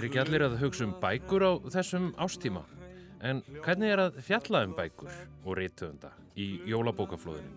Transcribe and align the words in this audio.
Er 0.00 0.06
ekki 0.06 0.16
allir 0.16 0.40
að 0.40 0.54
hugsa 0.62 0.86
um 0.86 0.94
bækur 0.96 1.42
á 1.44 1.52
þessum 1.74 2.06
ástíma? 2.16 2.62
En 3.20 3.42
hvernig 3.60 3.90
er 3.92 4.00
að 4.00 4.14
fjalla 4.24 4.62
um 4.64 4.70
bækur 4.72 5.10
og 5.44 5.58
reytöfunda 5.58 6.14
í 6.40 6.46
jólabókaflóðinu? 6.70 7.50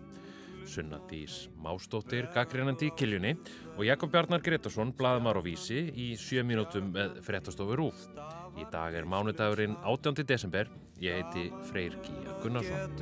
Sunna 0.68 0.98
Dís 1.08 1.46
Mástóttir, 1.64 2.28
gaggrínandi 2.34 2.90
í 2.90 2.92
Kiljunni 3.00 3.32
og 3.78 3.86
Jakob 3.88 4.12
Bjarnar 4.12 4.44
Gretarsson, 4.44 4.92
blaðmar 4.92 5.40
á 5.40 5.42
vísi 5.46 5.86
í 5.88 6.10
sjö 6.20 6.44
mínútum 6.44 6.90
með 6.92 7.16
frettastofu 7.24 7.78
Rúf. 7.80 8.04
Í 8.60 8.68
dag 8.68 8.92
er 8.92 9.08
mánudagurinn 9.08 9.78
18. 9.80 10.20
desember. 10.28 10.68
Ég 11.00 11.16
heiti 11.22 11.46
Freyr 11.70 11.96
Kíja 12.04 12.36
Gunnarsson. 12.44 12.92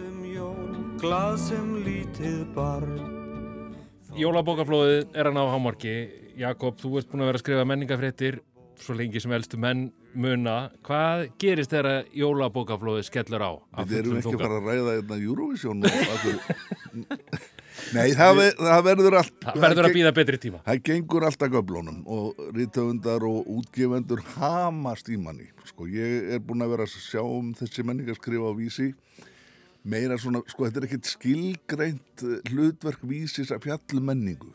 Jólabókaflóðið 4.23 5.19
er 5.19 5.33
að 5.33 5.35
ná 5.35 5.45
hámarki. 5.51 5.99
Jakob, 6.39 6.79
þú 6.79 6.97
ert 7.03 7.11
búin 7.11 7.27
að 7.27 7.33
vera 7.33 7.43
að 7.43 7.47
skrifa 7.49 7.69
menningafréttir 7.69 8.41
svo 8.81 8.97
lengi 8.97 9.21
sem 9.23 9.33
elstu 9.37 9.59
menn 9.61 9.91
muna. 10.15 10.71
Hvað 10.87 11.27
gerist 11.41 11.73
þegar 11.73 12.09
jólabókaflóðið 12.17 13.09
skellur 13.09 13.45
á? 13.45 13.53
af 13.73 13.89
Við 13.91 13.99
erum 14.03 14.21
ekki 14.21 14.37
að 14.37 14.45
fara 14.45 14.61
að 14.61 14.69
ræða 14.71 14.95
hérna 14.99 15.19
Eurovision. 15.21 15.83
Nei, 17.97 18.13
það, 18.13 18.33
ver, 18.37 18.51
það 18.61 18.83
verður 18.85 19.15
allt 19.17 19.37
Það 19.43 19.63
verður 19.65 19.87
að 19.89 19.95
býða 19.97 20.11
betri 20.17 20.39
tíma. 20.41 20.59
Það 20.67 20.83
gengur 20.89 21.25
alltaf 21.27 21.53
göflónum 21.55 22.03
og 22.05 22.43
rítöfundar 22.53 23.25
og 23.27 23.49
útgefendur 23.57 24.21
hamast 24.37 25.09
í 25.09 25.17
manni. 25.21 25.49
Sko, 25.71 25.89
ég 25.89 26.35
er 26.37 26.43
búin 26.45 26.65
að 26.65 26.77
vera 26.77 26.87
að 26.89 26.97
sjá 27.01 27.23
um 27.25 27.55
þessi 27.57 27.85
menningarskrifa 27.89 28.53
á 28.53 28.55
vísi 28.59 28.93
meira 29.83 30.19
svona, 30.21 30.43
sko, 30.47 30.67
þetta 30.67 30.81
er 30.81 30.89
ekkert 30.89 31.11
skilgreint 31.11 32.25
eh, 32.27 32.51
hlutverk 32.53 33.03
vísis 33.09 33.53
að 33.55 33.67
fjallu 33.67 34.03
menningu. 34.13 34.53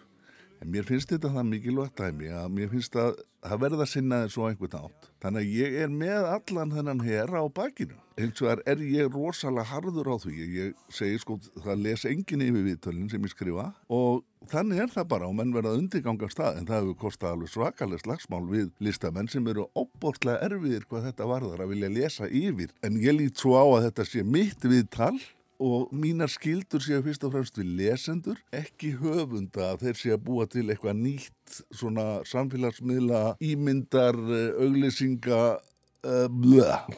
En 0.61 0.71
mér 0.73 0.85
finnst 0.87 1.11
þetta 1.11 1.29
það 1.35 1.49
mikilvægt 1.51 1.99
dæmi 1.99 2.31
að 2.33 2.47
mér 2.55 2.71
finnst 2.71 2.95
að 2.97 3.19
það 3.45 3.61
verða 3.61 3.83
að 3.85 3.91
sinna 3.91 4.21
þessu 4.23 4.43
á 4.43 4.49
einhvern 4.49 4.77
átt. 4.79 5.09
Þannig 5.21 5.43
að 5.43 5.57
ég 5.57 5.75
er 5.83 5.91
með 5.93 6.29
allan 6.31 6.73
þennan 6.73 7.03
herra 7.05 7.43
á 7.45 7.47
bakinu. 7.59 7.97
Eins 8.17 8.41
og 8.41 8.63
er 8.65 8.81
ég 8.81 9.11
rosalega 9.13 9.69
harður 9.69 10.09
á 10.09 10.15
því. 10.23 10.47
Ég 10.57 10.81
segi 10.93 11.21
sko, 11.21 11.37
það 11.61 11.83
les 11.85 12.07
enginn 12.09 12.45
yfir 12.47 12.65
viðtölinn 12.71 13.11
sem 13.13 13.29
ég 13.29 13.33
skrifa 13.35 13.67
og 13.93 14.23
þannig 14.49 14.81
er 14.81 14.91
það 14.95 15.09
bara 15.13 15.29
og 15.29 15.37
menn 15.37 15.53
verða 15.53 15.75
undirganga 15.77 16.29
stað 16.33 16.61
en 16.61 16.67
það 16.69 16.81
hefur 16.81 16.99
kostað 17.05 17.35
alveg 17.35 17.53
svakalega 17.53 18.03
slagsmál 18.03 18.43
við 18.49 18.69
listamenn 18.81 19.29
sem 19.29 19.47
eru 19.53 19.67
óbórtlega 19.77 20.41
erfiðir 20.47 20.87
hvað 20.89 21.09
þetta 21.11 21.29
varðar 21.29 21.65
að 21.65 21.73
vilja 21.75 21.93
lesa 21.93 22.29
yfir. 22.29 22.73
En 22.81 22.97
ég 23.03 23.17
lít 23.17 23.37
svo 23.37 23.57
á 23.59 23.65
að 23.65 23.89
þetta 23.89 24.09
sé 24.09 24.25
mitt 24.25 24.65
viðtal 24.65 25.15
og 25.63 25.89
mínar 25.93 26.29
skildur 26.29 26.83
séu 26.85 27.01
fyrst 27.05 27.23
og 27.25 27.31
fremst 27.33 27.57
við 27.57 27.71
lesendur, 27.79 28.37
ekki 28.53 28.91
höfunda 29.01 29.71
að 29.73 29.87
þeir 29.87 29.97
séu 30.01 30.13
að 30.17 30.25
búa 30.27 30.45
til 30.51 30.67
eitthvað 30.69 30.99
nýtt 31.01 31.61
svona 31.73 32.07
samfélagsmiðla 32.29 33.23
ímyndar, 33.41 34.15
eh, 34.37 34.51
auglýsinga 34.61 35.41
uh, 35.57 36.27
blöða 36.29 36.83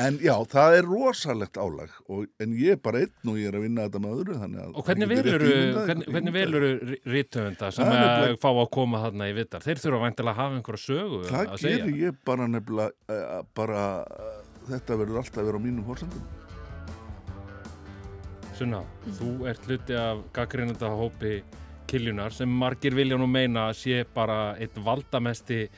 en 0.00 0.16
já, 0.22 0.32
það 0.48 0.76
er 0.78 0.86
rosalegt 0.88 1.58
álag 1.60 1.90
og, 2.08 2.24
en 2.40 2.54
ég 2.56 2.76
er 2.76 2.80
bara 2.82 3.02
einn 3.04 3.30
og 3.32 3.38
ég 3.40 3.50
er 3.50 3.58
að 3.58 3.64
vinna 3.66 3.84
þetta 3.88 4.00
með 4.04 4.14
öðru 4.22 4.36
þannig 4.42 4.62
að 4.62 4.78
Og 4.78 4.86
hvernig 4.86 5.10
það 5.10 5.18
getur 5.18 5.42
velur 5.42 5.42
rétt 5.42 5.58
ímyndað 5.58 5.68
ykkur, 5.68 5.88
hvernig, 5.88 6.06
hvernig 6.14 6.30
ímyndað 6.30 6.38
velur 6.38 6.64
rítöfunda 7.14 7.70
sem 7.74 7.84
að 7.84 7.98
nefnilega- 7.98 8.40
fá 8.44 8.48
að 8.54 8.70
koma 8.78 9.02
þarna 9.04 9.28
í 9.28 9.34
vittar? 9.36 9.64
Þeir 9.66 9.82
þurfa 9.84 10.00
væntilega 10.06 10.34
að 10.34 10.40
hafa 10.42 10.58
einhverja 10.60 10.84
sögu 10.86 11.20
Það 11.28 11.52
að 11.52 11.62
segja. 11.64 11.82
gerir 11.82 12.00
ég 12.06 12.22
bara 12.30 12.48
nefnilega 12.54 12.90
uh, 13.18 13.42
bara, 13.58 13.82
þetta 14.68 15.00
verður 15.02 15.22
alltaf 15.22 15.42
að 15.42 15.50
vera 15.50 15.60
á 15.60 15.66
mínum 15.66 15.86
fórsendum 15.88 16.24
Sunna, 18.58 18.80
þú 19.14 19.30
ert 19.46 19.66
hluti 19.68 19.94
af 19.94 20.24
gaggrínanda 20.34 20.88
hópi 20.98 21.36
Kiljunar 21.88 22.34
sem 22.34 22.50
margir 22.50 22.96
vilja 22.96 23.16
nú 23.16 23.28
meina 23.30 23.68
að 23.68 23.78
sé 23.78 24.00
bara 24.14 24.56
eitt 24.60 24.74
valdamesti 24.82 25.68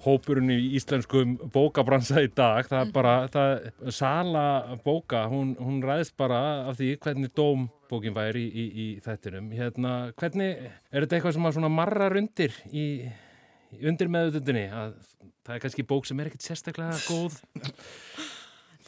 hópurinn 0.00 0.50
í 0.54 0.58
íslenskum 0.78 1.36
bókabransa 1.52 2.22
í 2.24 2.30
dag. 2.32 2.64
Það 2.68 2.86
er 2.86 2.92
bara, 2.94 3.14
það, 3.32 3.68
sala 3.92 4.44
bóka, 4.84 5.26
hún, 5.30 5.52
hún 5.60 5.82
ræðist 5.84 6.16
bara 6.20 6.40
af 6.70 6.80
því 6.80 6.94
hvernig 7.04 7.34
dóm 7.36 7.68
bókin 7.90 8.16
væri 8.16 8.46
í, 8.48 8.64
í, 8.64 8.66
í 8.84 8.88
þettinum. 9.04 9.52
Hérna, 9.54 9.94
hvernig, 10.20 10.64
er 10.90 11.04
þetta 11.04 11.18
eitthvað 11.18 11.36
sem 11.36 11.48
að 11.50 11.56
svona 11.58 11.72
marrar 11.76 12.18
undir 12.20 12.56
í, 12.72 12.88
undir 13.84 14.12
meðutundinni? 14.16 14.66
Að 14.72 14.96
það 15.44 15.56
er 15.56 15.64
kannski 15.66 15.88
bók 15.92 16.08
sem 16.08 16.20
er 16.24 16.32
ekkert 16.32 16.48
sérstaklega 16.48 17.00
góð? 17.04 17.40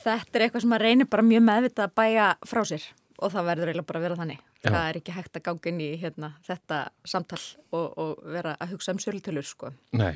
Þetta 0.03 0.39
er 0.39 0.47
eitthvað 0.49 0.65
sem 0.67 0.75
að 0.79 0.85
reynir 0.87 1.09
bara 1.13 1.23
mjög 1.27 1.45
meðvitað 1.49 1.87
að 1.89 1.95
bæja 2.03 2.31
frá 2.49 2.63
sér 2.73 2.89
og 3.23 3.31
það 3.31 3.45
verður 3.53 3.69
eiginlega 3.71 3.87
bara 3.87 3.99
að 4.01 4.03
vera 4.09 4.15
þannig. 4.19 4.39
Já. 4.63 4.71
Það 4.73 4.85
er 4.89 4.97
ekki 4.99 5.13
hægt 5.15 5.37
að 5.39 5.43
ganga 5.47 5.69
inn 5.71 5.79
í 5.83 5.87
hérna, 5.99 6.29
þetta 6.47 6.77
samtal 7.13 7.39
og, 7.75 7.85
og 8.03 8.11
vera 8.35 8.53
að 8.63 8.73
hugsa 8.73 8.93
um 8.95 8.99
sölutölur 9.03 9.47
sko. 9.47 9.71
Nei. 9.99 10.13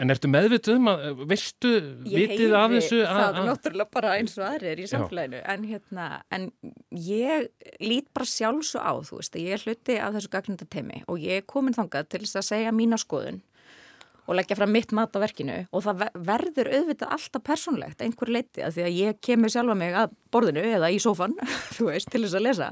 En 0.00 0.12
ertu 0.12 0.28
meðvituð 0.32 0.76
um 0.80 0.90
að, 0.92 1.04
veistu, 1.30 1.70
vitið 2.04 2.52
af 2.58 2.74
þessu? 2.74 2.98
að- 3.04 3.12
það 3.22 3.38
að- 3.40 3.48
náttúrulega 3.48 3.94
bara 3.96 4.12
eins 4.18 4.36
og 4.36 4.44
aðrir 4.50 4.82
í 4.84 4.88
samfélaginu 4.90 5.40
en, 5.54 5.64
hérna, 5.70 6.08
en 6.32 6.46
ég 6.92 7.48
lít 7.80 8.08
bara 8.12 8.28
sjálf 8.28 8.64
svo 8.68 8.80
á 8.84 8.92
þú 9.00 9.20
veist 9.22 9.36
að 9.36 9.46
ég 9.48 9.56
er 9.56 9.64
hluti 9.64 9.96
af 10.00 10.12
þessu 10.18 10.32
gagnundatemi 10.36 11.02
og 11.08 11.20
ég 11.24 11.40
er 11.40 11.48
komin 11.48 11.76
þangað 11.76 12.08
til 12.12 12.20
þess 12.26 12.40
að 12.42 12.48
segja 12.52 12.72
mína 12.76 13.00
skoðun 13.00 13.40
og 14.32 14.38
leggja 14.40 14.58
fram 14.58 14.72
mitt 14.74 14.92
mat 14.96 15.14
á 15.14 15.22
verkinu 15.22 15.58
og 15.70 15.86
það 15.86 16.02
ver- 16.04 16.20
verður 16.32 16.72
auðvitað 16.78 17.16
alltaf 17.18 17.46
persónlegt 17.46 18.04
einhver 18.04 18.32
leiti 18.32 18.64
að 18.64 18.78
því 18.78 18.86
að 18.88 19.00
ég 19.00 19.22
kemur 19.28 19.52
sjálfa 19.52 19.78
mig 19.78 19.96
að 20.02 20.14
borðinu 20.32 20.64
eða 20.76 20.92
í 20.92 21.00
sófan 21.02 21.36
þú 21.76 21.90
veist, 21.92 22.10
til 22.12 22.24
þess 22.24 22.38
að 22.40 22.48
lesa 22.48 22.70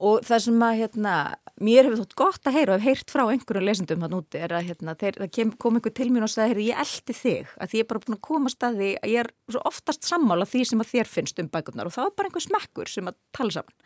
og 0.00 0.22
það 0.24 0.38
sem 0.46 0.62
að 0.64 0.78
hérna, 0.78 1.14
mér 1.60 1.84
hefur 1.84 1.98
þótt 2.00 2.14
gott 2.16 2.48
að 2.48 2.54
heyra 2.56 2.76
og 2.76 2.80
hef 2.80 2.88
heyrt 2.88 3.12
frá 3.12 3.22
einhverju 3.28 3.64
lesendum 3.66 4.04
hann 4.06 4.14
úti 4.16 4.40
er 4.40 4.54
að 4.56 4.70
hérna, 4.70 4.94
þeir, 4.96 5.18
kem, 5.34 5.50
kom 5.60 5.76
einhver 5.76 5.92
til 5.92 6.06
mér 6.14 6.24
og 6.24 6.32
sagði 6.32 6.54
heyrðu, 6.54 6.64
ég 6.70 6.80
eldi 6.84 7.16
þig, 7.18 7.50
að 7.60 7.68
því 7.72 7.80
ég 7.80 7.84
er 7.84 7.90
bara 7.90 8.02
búin 8.06 8.16
að 8.16 8.22
koma 8.30 8.52
staði 8.52 8.88
að 8.96 9.12
ég 9.12 9.26
er 9.26 9.30
svo 9.52 9.62
oftast 9.68 10.08
sammála 10.08 10.48
því 10.48 10.64
sem 10.70 10.80
að 10.80 10.92
þér 10.94 11.12
finnst 11.12 11.42
um 11.44 11.50
bækurnar 11.52 11.90
og 11.90 11.96
það 11.98 12.08
var 12.08 12.16
bara 12.16 12.30
einhver 12.30 12.46
smekkur 12.46 12.92
sem 12.94 13.12
að 13.12 13.18
tala 13.36 13.56
saman 13.58 13.76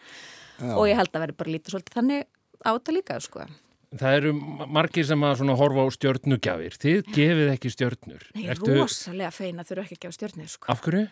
Já. 0.63 0.71
og 0.79 0.87
ég 0.87 1.01
held 1.03 1.11
að 1.19 1.25
verði 1.27 1.39
bara 1.43 1.55
lítið 1.57 1.75
svolítið 1.75 1.99
þannig 1.99 2.27
á 2.63 2.71
þetta 2.71 2.95
líka 2.95 3.19
sko. 3.27 3.49
Það 4.01 4.17
eru 4.19 4.33
margir 4.75 5.07
sem 5.07 5.23
að 5.27 5.45
horfa 5.61 5.85
á 5.87 5.89
stjörnugjafir. 5.95 6.77
Þið 6.83 7.13
gefið 7.15 7.53
ekki 7.55 7.71
stjörnur. 7.75 8.25
Nei, 8.35 8.45
Ertu- 8.51 8.75
rosalega 8.81 9.31
feina 9.35 9.63
þurfa 9.67 9.85
ekki 9.87 9.97
að 9.99 10.03
gefa 10.07 10.17
stjórnir 10.19 10.49
sko. 10.51 10.71
Af 10.75 10.83
hverju? 10.83 11.05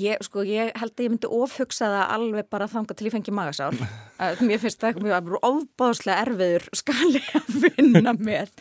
Ég, 0.00 0.22
sko, 0.24 0.40
ég 0.48 0.70
held 0.80 0.94
að 0.96 1.04
ég 1.04 1.10
myndi 1.12 1.28
ofhugsa 1.28 1.84
það 1.92 2.12
alveg 2.14 2.46
bara 2.48 2.68
þanga 2.72 2.94
til 2.96 3.06
ég 3.10 3.12
fengi 3.12 3.34
magasár. 3.36 3.76
Að 4.24 4.40
Mér 4.48 4.62
finnst 4.62 4.80
það 4.80 5.02
mjög 5.04 5.34
ofbáðslega 5.44 6.22
erfiður 6.24 6.64
skali 6.80 7.20
að 7.36 7.50
vinna 7.66 8.14
með. 8.16 8.54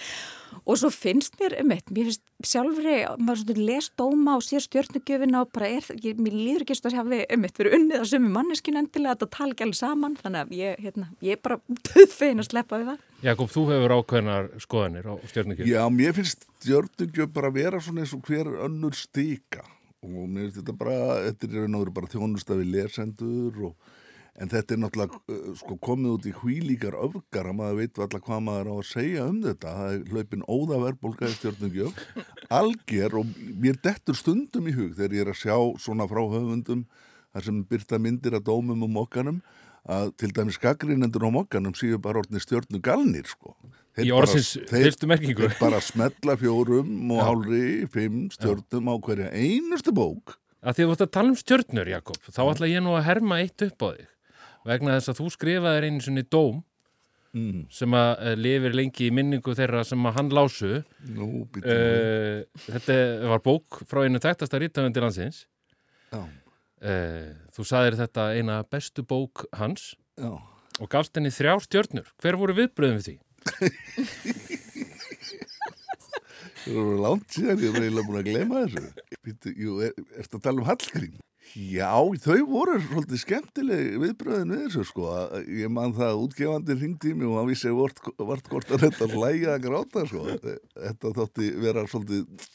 Og 0.69 0.77
svo 0.77 0.91
finnst 0.93 1.39
mér 1.41 1.55
um 1.61 1.71
eitt, 1.73 1.87
mér 1.89 2.09
finnst 2.09 2.21
sjálfri, 2.45 2.97
maður 3.17 3.39
svona 3.41 3.65
les 3.65 3.87
dóma 3.97 4.35
og 4.37 4.43
sér 4.45 4.61
stjórnugjöfina 4.61 5.41
og 5.41 5.49
bara 5.55 5.69
er, 5.73 5.87
ég, 6.03 6.19
mér 6.21 6.35
líður 6.37 6.65
ekki 6.65 6.77
að 6.77 6.97
hafi 6.99 7.21
um 7.35 7.47
eitt 7.47 7.57
fyrir 7.57 7.77
unnið 7.77 7.97
að 7.97 8.09
sömu 8.11 8.29
manneskinu 8.35 8.81
endilega 8.83 9.15
að 9.15 9.23
það 9.23 9.31
tala 9.37 9.55
ekki 9.55 9.65
alveg 9.65 9.79
saman. 9.79 10.17
Þannig 10.21 10.43
að 10.43 10.53
ég, 10.59 10.83
hérna, 10.85 11.07
ég 11.25 11.37
er 11.37 11.41
bara 11.47 11.59
döðfein 11.89 12.43
að 12.43 12.49
sleppa 12.51 12.81
við 12.81 12.91
það. 12.91 13.07
Jakob, 13.25 13.51
þú 13.53 13.63
hefur 13.71 13.95
ákveðnar 13.97 14.51
skoðanir 14.61 15.09
á 15.09 15.13
stjörnugjöf. 15.31 15.71
Já, 15.71 15.81
mér 15.97 16.15
finnst 16.17 16.45
stjörnugjöf 16.61 17.33
bara 17.33 17.53
vera 17.57 17.81
svona 17.81 18.05
eins 18.05 18.13
og 18.17 18.29
hver 18.29 18.53
önnur 18.67 18.97
stika 18.97 19.65
og 20.01 20.29
mér 20.29 20.47
finnst 20.47 20.61
þetta 20.61 20.77
bara, 20.77 20.99
þetta 21.27 21.49
er 21.49 21.57
veru 21.57 21.95
bara 21.97 22.09
þjónustafi 22.13 22.69
lesendur 22.69 23.65
og 23.71 23.97
en 24.39 24.51
þetta 24.51 24.75
er 24.75 24.81
náttúrulega 24.81 25.19
uh, 25.19 25.53
sko, 25.59 25.77
komið 25.83 26.13
út 26.15 26.27
í 26.29 26.33
hvílíkar 26.39 26.97
öfgar 27.03 27.49
að 27.51 27.57
maður 27.59 27.79
veit 27.81 27.99
alltaf 27.99 28.25
hvað 28.25 28.43
maður 28.47 28.71
á 28.71 28.75
að 28.77 28.89
segja 28.91 29.27
um 29.27 29.41
þetta 29.43 29.75
það 29.77 29.95
er 29.95 30.03
hlaupin 30.13 30.45
óðaverbolga 30.47 31.31
í 31.31 31.37
stjörnugjöf 31.37 32.03
alger 32.61 33.17
og 33.21 33.33
mér 33.63 33.81
dettur 33.83 34.19
stundum 34.19 34.69
í 34.71 34.75
hug 34.77 34.93
þegar 34.95 35.17
ég 35.17 35.25
er 35.25 35.33
að 35.33 35.41
sjá 35.41 35.57
svona 35.83 36.07
frá 36.11 36.21
höfundum 36.23 36.85
þar 37.31 37.47
sem 37.47 37.59
byrta 37.67 37.99
myndir 38.01 38.37
að 38.39 38.47
dómum 38.47 38.87
um 38.87 38.95
mokkanum 38.99 39.43
að 39.89 40.11
til 40.21 40.29
dæmis 40.35 40.59
gaggrinendur 40.61 41.25
á 41.25 41.29
mokkanum 41.33 41.73
séu 41.77 41.97
bara 42.01 42.21
orðni 42.21 42.41
stjörnugalnir 42.43 43.25
sko. 43.29 43.55
Þeir 43.97 44.07
Í 44.07 44.11
orðsins 44.15 44.51
fyrstu 44.69 45.09
merkingu. 45.09 45.47
Þeir 45.49 45.57
bara 45.59 45.81
smetla 45.83 46.37
fjórum 46.39 47.11
og 47.11 47.17
Já. 47.17 47.23
hálfri, 47.27 47.63
fimm 47.91 48.19
stjörnum 48.31 48.91
á 48.93 48.95
hverja 49.01 49.31
einustu 49.33 49.93
bók. 49.95 50.37
Að 50.61 50.77
því 50.77 50.83
að 50.83 50.91
þú 50.91 50.95
ætti 50.95 51.07
að 51.07 51.13
tala 51.17 51.31
um 51.33 51.39
stjörnur, 51.39 51.89
Jakob, 51.89 52.19
þá 52.29 52.41
ætla 52.45 52.69
ég 52.69 52.85
nú 52.85 52.93
að 52.93 53.07
herma 53.09 53.41
eitt 53.41 53.65
upp 53.65 53.81
á 53.81 53.87
þig. 53.89 54.10
Vegna 54.67 54.97
þess 54.99 55.09
að 55.13 55.19
þú 55.21 55.29
skrifaðir 55.37 55.87
einu 55.89 56.03
sinni 56.05 56.23
dóm 56.27 56.61
Mm. 57.31 57.61
sem 57.71 57.93
að 57.95 58.09
uh, 58.27 58.33
lifir 58.35 58.73
lengi 58.75 59.05
í 59.07 59.11
minningu 59.15 59.53
þeirra 59.55 59.85
sem 59.87 60.03
að 60.03 60.17
hann 60.17 60.31
lásu. 60.35 60.81
Nú, 61.15 61.45
Uh, 61.63 62.41
þetta 62.65 62.97
var 63.31 63.39
bók 63.45 63.77
frá 63.87 64.01
einu 64.03 64.19
þekktasta 64.19 64.59
rítafundi 64.59 64.99
landsins. 64.99 65.45
Uh, 66.11 67.31
þú 67.55 67.63
saðir 67.69 67.95
þetta 68.01 68.25
eina 68.35 68.57
bestu 68.67 69.05
bók 69.07 69.45
hans 69.55 69.93
já. 70.19 70.27
og 70.81 70.89
gafst 70.91 71.15
henni 71.15 71.31
þrjá 71.31 71.55
stjörnur. 71.63 72.11
Hver 72.19 72.35
voru 72.41 72.57
viðbröðum 72.59 72.99
við 72.99 73.07
því? 73.07 73.17
Það 76.61 76.77
eru 76.83 76.99
langt 77.01 77.31
síðan, 77.35 77.61
ég 77.63 77.71
er 77.79 77.85
eiginlega 77.87 78.07
búin 78.07 78.19
að 78.19 78.27
glema 78.27 78.65
þessu. 78.65 79.51
Jú, 79.55 79.79
er, 79.87 79.95
ertu 80.19 80.37
að 80.37 80.43
tala 80.45 80.61
um 80.61 80.67
Hallgrím? 80.67 81.15
Já, 81.51 81.89
þau 82.23 82.37
voru 82.47 82.77
svolítið 82.79 83.19
skemmtileg 83.25 83.87
viðbröðin 83.99 84.53
við 84.53 84.61
þessu 84.67 84.83
sko. 84.87 85.07
Ég 85.51 85.71
man 85.73 85.91
það 85.97 86.11
að 86.13 86.21
útgefandi 86.27 86.75
ringdi 86.79 87.11
í 87.11 87.17
mig 87.17 87.27
og 87.27 87.39
hann 87.41 87.49
vissi 87.49 87.73
vart, 87.75 87.99
vart 88.21 88.47
hvort 88.51 88.71
að 88.71 88.85
þetta 88.85 89.07
hlæja 89.11 89.55
að 89.57 89.65
gráta 89.65 90.03
sko. 90.07 90.21
Þetta 90.77 91.11
þótti 91.17 91.49
vera 91.65 91.83
svolítið, 91.91 92.45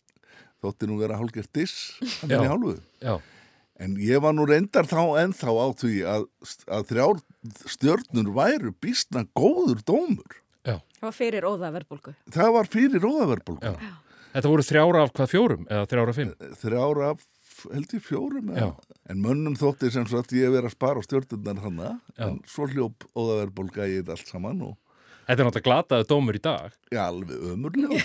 þótti 0.65 0.89
nú 0.89 0.97
vera 1.03 1.19
hálfgert 1.21 1.53
diss 1.59 1.99
hann 2.23 2.33
Já. 2.33 2.39
í 2.41 2.49
hálfu. 2.55 2.77
Já, 3.05 3.17
En 3.77 3.93
ég 4.01 4.23
var 4.25 4.33
nú 4.33 4.47
reyndar 4.49 4.87
þá 4.89 5.03
ennþá 5.27 5.53
á 5.53 5.67
því 5.77 5.95
að, 6.09 6.23
að 6.73 6.87
þrjár 6.89 7.19
stjörnur 7.69 8.31
væru 8.39 8.71
býstna 8.81 9.27
góður 9.37 9.83
dómur. 9.85 10.39
já, 10.65 10.79
Það 10.97 11.05
var 11.11 11.17
fyrir 11.19 11.45
óða 11.45 11.69
verðbólgu. 11.75 12.15
Það 12.33 12.53
var 12.57 12.71
fyrir 12.73 13.05
róðaverbulgu. 13.05 13.75
já. 13.77 13.91
Þetta 14.33 14.49
voru 14.55 14.65
þrjára 14.65 15.03
af 15.05 15.13
hvað 15.13 15.31
fjórum 15.35 15.67
eða 15.69 15.85
þrjára 15.93 16.15
af 16.15 16.17
fimm? 16.23 16.33
Þrjár 16.63 17.03
af, 17.11 17.21
held 17.73 17.95
ég, 17.97 18.03
fjórum. 18.05 18.51
eða-. 18.55 18.97
En 19.11 19.23
mönnum 19.23 19.57
þótti 19.59 19.91
sem 19.93 20.07
sagt 20.11 20.35
ég 20.37 20.51
vera 20.55 20.71
að 20.71 20.77
spara 20.77 21.01
á 21.01 21.07
stjörnurnar 21.07 21.63
hana. 21.65 21.93
Já. 22.17 22.27
En 22.29 22.41
svo 22.49 22.67
hljóp 22.71 23.07
óðaverbulga 23.15 23.87
í 23.89 24.01
þetta 24.01 24.17
allt 24.17 24.33
saman 24.35 24.67
og 24.71 24.77
Þetta 25.27 25.43
er 25.43 25.47
náttúrulega 25.49 25.67
glataði 25.67 26.05
dómur 26.07 26.37
í 26.39 26.41
dag. 26.45 26.75
Já, 26.95 27.01
alveg 27.09 27.41
ömurlega. 27.51 27.97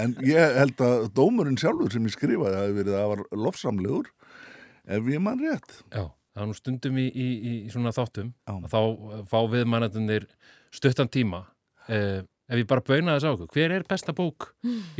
en 0.00 0.14
ég 0.24 0.54
held 0.56 0.78
að 0.80 1.02
dómurinn 1.12 1.58
sjálfur 1.60 1.92
sem 1.92 2.06
ég 2.08 2.14
skrifaði 2.14 2.56
hafi 2.56 2.76
verið 2.78 2.96
að 2.96 3.08
var 3.10 3.22
lofsamlegur 3.36 4.08
ef 4.96 5.10
ég 5.12 5.20
mann 5.20 5.42
rétt. 5.44 5.74
Já, 5.92 6.06
það 6.32 6.44
er 6.44 6.48
nú 6.48 6.56
stundum 6.56 6.96
í, 7.02 7.04
í, 7.12 7.26
í 7.52 7.52
svona 7.72 7.92
þáttum 7.92 8.32
Já. 8.32 8.54
að 8.54 8.72
þá 8.72 8.80
fá 9.28 9.38
viðmannendunir 9.52 10.24
stuttan 10.72 11.12
tíma. 11.12 11.42
Eh, 11.92 12.22
ef 12.52 12.60
ég 12.60 12.68
bara 12.68 12.84
bauna 12.84 13.16
þess 13.16 13.26
á 13.26 13.30
okkur, 13.32 13.50
hver 13.54 13.74
er 13.78 13.84
besta 13.88 14.12
bók 14.16 14.50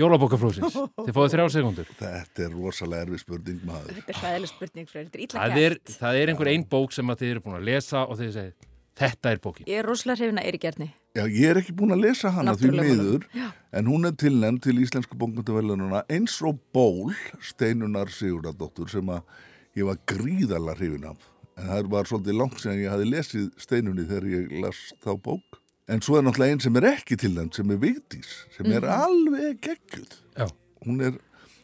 jólabókaflóðsins? 0.00 0.76
Þið 1.04 1.14
fáið 1.18 1.32
þrjár 1.36 1.52
sekundur. 1.52 1.94
Þetta 2.00 2.44
er 2.46 2.56
rosalega 2.56 3.06
erfið 3.06 3.22
spurning 3.26 3.62
maður. 3.68 3.96
Þetta 3.98 4.14
er 4.14 4.20
hræðileg 4.22 4.52
spurning 4.52 4.90
fyrir 4.90 5.08
þetta 5.12 5.44
er 5.44 5.56
er, 5.60 5.78
gert. 5.78 5.96
það 6.00 6.20
er 6.20 6.32
einhver 6.32 6.52
ein 6.52 6.66
bók 6.72 6.96
sem 6.96 7.12
að 7.12 7.22
þið 7.22 7.34
eru 7.34 7.44
búin 7.44 7.58
að 7.58 7.66
lesa 7.68 8.04
og 8.06 8.20
þið 8.20 8.34
segið, 8.38 8.68
þetta 9.02 9.32
er 9.32 9.42
bókin. 9.46 9.68
Ég 9.68 9.82
er 9.82 9.88
rosalega 9.90 10.22
hrifin 10.22 10.40
að 10.40 10.48
Eirik 10.48 10.64
Gjarni. 10.64 10.88
Já, 11.12 11.24
ég 11.28 11.48
er 11.50 11.60
ekki 11.60 11.76
búin 11.76 11.92
að 11.92 12.04
lesa 12.06 12.32
hana 12.32 12.54
því 12.56 12.70
Náttúrulega 12.70 12.96
miður, 12.96 13.26
en 13.76 13.90
hún 13.92 14.08
er 14.08 14.14
tilnæmt 14.22 14.64
til 14.64 14.78
Íslensku 14.80 15.18
bókmyndavelununa 15.20 16.06
eins 16.12 16.38
og 16.48 16.60
ból 16.72 17.12
Steinunar 17.44 18.12
Sigurðardóttur 18.12 18.88
sem 18.92 19.12
að 19.12 19.20
ég 19.76 19.88
var 19.88 20.00
gríðalega 20.08 20.78
hrifin 20.80 21.10
af. 21.12 21.28
En 21.60 21.68
það 21.68 21.90
var 21.92 22.08
svolítið 22.08 22.38
langt 22.40 22.62
sem 22.62 22.80
ég 22.80 22.92
hafi 22.92 23.10
lesið 23.10 23.50
Steinunni 23.60 24.08
þegar 24.08 24.30
ég 24.32 24.54
las 24.64 24.86
þá 25.04 25.12
bók. 25.20 25.61
En 25.90 26.00
svo 26.00 26.16
er 26.18 26.22
náttúrulega 26.22 26.54
einn 26.54 26.60
sem 26.62 26.76
er 26.78 26.86
ekki 26.92 27.16
tilnæmt 27.18 27.54
sem 27.58 27.70
er 27.74 27.80
Vigdís, 27.82 28.30
sem 28.56 28.70
er 28.72 28.84
alveg 28.86 29.58
geggjuð. 29.64 30.12
Já, 30.38 30.46
Hún 30.86 31.00
er, 31.02 31.16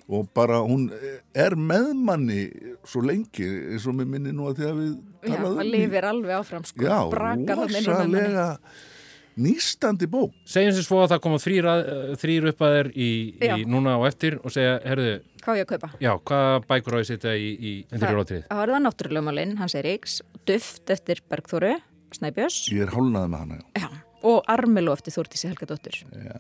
og 0.09 0.29
bara 0.35 0.59
hún 0.63 0.89
er 1.35 1.55
meðmanni 1.59 2.49
svo 2.87 3.03
lengi 3.03 3.47
eins 3.75 3.87
og 3.87 3.95
mér 3.99 4.07
minni 4.11 4.31
nú 4.33 4.47
að 4.51 4.61
því 4.61 4.67
að 4.69 4.77
við 4.79 4.93
Já, 4.95 5.33
talaðum 5.35 5.59
það 5.59 5.65
í- 5.67 5.73
lifir 5.75 6.07
alveg 6.11 6.37
áfram 6.39 6.65
sko. 6.67 6.85
Já, 6.87 6.99
rosalega 7.59 8.47
nýstandi 9.39 10.07
bók. 10.11 10.33
segjum 10.51 10.75
sér 10.75 10.87
svo 10.87 10.99
að 11.05 11.13
það 11.13 11.21
koma 11.23 11.39
þrýr, 11.39 12.49
upp 12.51 12.63
að 12.67 12.73
þér 12.75 12.89
í, 12.99 13.11
Já. 13.39 13.55
í 13.59 13.67
núna 13.71 13.95
og 14.01 14.07
eftir 14.09 14.39
og 14.43 14.51
segja, 14.51 14.81
herðu, 14.83 15.21
Hvað 15.45 15.59
ég 15.61 15.67
að 15.67 15.71
kaupa? 15.75 15.91
já, 16.03 16.13
hvaða 16.19 16.65
bækur 16.67 16.95
á 16.95 16.99
ég 16.99 17.07
setja 17.07 17.35
í, 17.39 17.51
í 17.55 17.73
jólatrið? 17.93 18.43
Það 18.51 18.59
var 18.59 18.69
það 18.75 18.83
náttúrulegumálinn, 18.89 19.57
hans 19.61 19.75
Eiríks, 19.79 20.21
Duft 20.45 20.91
eftir 20.91 21.23
Bergþóru, 21.31 21.77
Snæbjörns 22.19 22.67
Ég 22.75 22.83
er 22.89 22.95
hálnaði 22.97 23.31
með 23.31 23.39
hana, 23.45 23.55
já. 23.55 23.83
já. 23.83 23.89
Og 24.27 24.43
Armelo 24.51 24.95
eftir 24.97 25.15
Þúrtísi 25.15 25.51
Helgadóttur. 25.51 26.01
Já. 26.11 26.39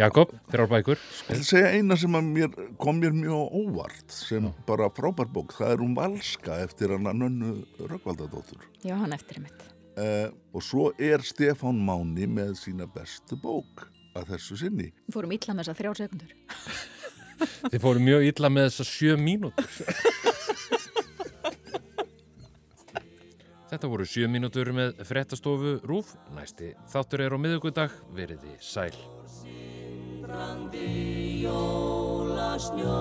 Jakob, 0.00 0.30
þrjár 0.48 0.70
bækur. 0.70 1.00
Ég 1.28 1.42
að 1.42 1.44
segja 1.44 1.72
eina 1.76 1.96
sem 2.00 2.14
að 2.16 2.28
mér, 2.32 2.54
kom 2.80 3.02
mér 3.02 3.12
mjög 3.12 3.56
óvart 3.58 4.14
sem 4.16 4.46
bara 4.68 4.88
frábær 4.96 5.28
bók. 5.28 5.52
Það 5.58 5.74
er 5.74 5.84
um 5.84 5.92
Valska 5.98 6.56
eftir 6.64 6.94
hana 6.94 7.12
nönnu 7.16 7.58
Rökkvaldadóttur. 7.80 8.64
Já, 8.80 8.96
hann 8.96 9.12
eftir 9.12 9.42
einmitt. 9.42 9.66
Uh, 9.92 10.32
og 10.56 10.64
svo 10.64 10.86
er 10.96 11.20
Stefán 11.20 11.82
Máni 11.84 12.24
með 12.24 12.54
sína 12.62 12.88
bestu 12.88 13.36
bók 13.36 13.90
að 14.16 14.32
þessu 14.32 14.56
sinni. 14.62 14.88
Við 15.04 15.18
fórum 15.18 15.36
illa 15.36 15.52
með 15.52 15.66
þess 15.66 15.74
að 15.74 15.82
þrjár 15.82 16.00
sekundur. 16.00 16.34
Þið 17.66 17.78
fóru 17.82 18.06
mjög 18.08 18.26
illa 18.30 18.52
með 18.56 18.70
þessa 18.70 18.88
sjö 18.88 19.20
mínútur. 19.20 19.68
Þetta 23.72 23.88
voru 23.88 24.04
7 24.04 24.28
mínútur 24.28 24.68
með 24.76 24.98
frettastofu 25.08 25.78
Rúf. 25.88 26.10
Næsti 26.36 26.74
þáttur 26.92 27.22
er 27.24 27.32
á 27.32 27.38
miðugudag. 27.40 27.88
Veriði 28.12 28.52
sæl. 28.60 28.92
Jólasnjó 31.42 33.00